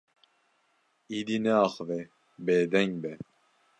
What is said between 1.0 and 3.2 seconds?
Êdî neaxive, bêdeng be.